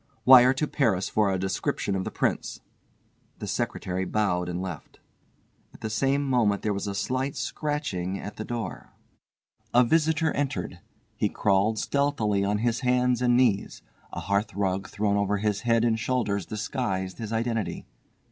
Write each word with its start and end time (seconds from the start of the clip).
"Wire 0.25 0.51
to 0.55 0.65
Paris 0.67 1.09
for 1.09 1.31
a 1.31 1.37
description 1.37 1.95
of 1.95 2.05
the 2.05 2.09
Prince." 2.09 2.61
The 3.37 3.45
secretary 3.45 4.03
bowed 4.03 4.49
and 4.49 4.59
left. 4.59 4.99
At 5.75 5.81
the 5.81 5.91
same 5.91 6.23
moment 6.27 6.63
there 6.63 6.73
was 6.73 6.85
slight 6.97 7.35
scratching 7.35 8.17
at 8.17 8.37
the 8.37 8.43
door. 8.43 8.93
A 9.75 9.83
visitor 9.83 10.31
entered. 10.33 10.79
He 11.17 11.29
crawled 11.29 11.77
stealthily 11.77 12.43
on 12.43 12.57
his 12.57 12.79
hands 12.79 13.21
and 13.21 13.37
knees. 13.37 13.83
A 14.11 14.21
hearthrug 14.21 14.89
thrown 14.89 15.17
over 15.17 15.37
his 15.37 15.61
head 15.61 15.85
and 15.85 15.99
shoulders 15.99 16.47
disguised 16.47 17.19
his 17.19 17.31
identity. 17.31 17.85